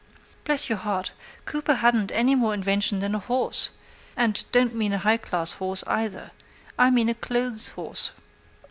Bless 0.45 0.67
your 0.67 0.79
heart, 0.79 1.13
Cooper 1.45 1.75
hadn't 1.75 2.11
any 2.11 2.33
more 2.33 2.55
invention 2.55 3.01
than 3.01 3.13
a 3.13 3.19
horse; 3.19 3.69
and 4.17 4.35
I 4.35 4.41
don't 4.51 4.73
mean 4.73 4.93
a 4.93 4.97
high 4.97 5.17
class 5.17 5.51
horse, 5.51 5.83
either; 5.85 6.31
I 6.75 6.89
mean 6.89 7.07
a 7.07 7.13
clothes 7.13 7.67
horse. 7.67 8.11